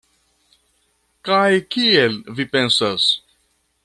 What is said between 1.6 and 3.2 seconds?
kiel vi pensas?